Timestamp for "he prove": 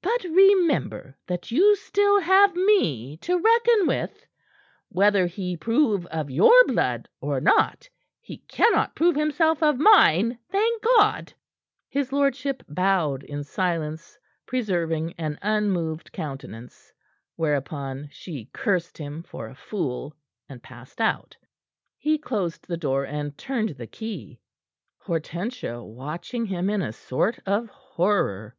5.26-6.06